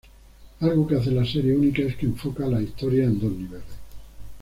Algo 0.61 0.87
que 0.87 0.95
hace 0.95 1.11
la 1.11 1.23
serie 1.23 1.55
única 1.55 1.83
es 1.83 1.95
que 1.95 2.07
enfocaba 2.07 2.49
las 2.49 2.63
historias 2.63 3.05
en 3.05 3.19
dos 3.19 3.33
niveles. 3.33 3.67